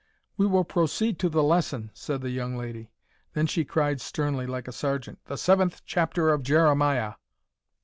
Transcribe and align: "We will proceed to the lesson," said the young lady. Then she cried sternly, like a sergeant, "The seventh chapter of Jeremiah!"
"We 0.35 0.47
will 0.47 0.63
proceed 0.63 1.19
to 1.19 1.29
the 1.29 1.43
lesson," 1.43 1.91
said 1.93 2.21
the 2.21 2.31
young 2.31 2.57
lady. 2.57 2.89
Then 3.33 3.45
she 3.45 3.63
cried 3.63 4.01
sternly, 4.01 4.47
like 4.47 4.67
a 4.67 4.71
sergeant, 4.73 5.19
"The 5.25 5.37
seventh 5.37 5.83
chapter 5.85 6.29
of 6.31 6.41
Jeremiah!" 6.41 7.13